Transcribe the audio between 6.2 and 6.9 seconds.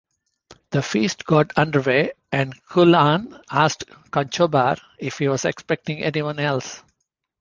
else.